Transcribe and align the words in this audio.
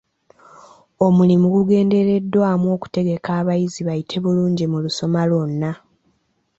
Omulimu 1.05 1.45
gugendereddwamu 1.55 2.67
kutegeka 2.81 3.31
bayizi 3.47 3.81
bayite 3.87 4.15
bulungi 4.23 4.65
mu 4.71 4.77
lusoma 4.85 5.21
lwonna. 5.29 5.71